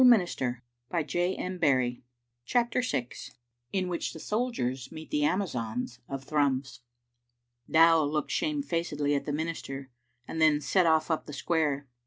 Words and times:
4 0.01 0.07
Digitized 0.07 0.61
by 0.89 1.03
VjOOQ 1.03 1.61
IC 1.95 2.01
CHAPTER 2.45 2.81
VI, 2.81 3.09
IN 3.71 3.87
WHICH 3.87 4.13
THE 4.13 4.19
SOLDIERS 4.19 4.91
MEET 4.91 5.11
THE 5.11 5.23
AMAZONS 5.23 5.99
OF 6.09 6.23
THRUMS. 6.23 6.79
Dow 7.69 8.01
looked 8.03 8.31
shamefacedly 8.31 9.13
at 9.13 9.25
the 9.25 9.31
minister, 9.31 9.91
and 10.27 10.41
then 10.41 10.59
set 10.59 10.87
ofiE 10.87 11.11
up 11.11 11.27
the 11.27 11.33
square. 11.33 11.87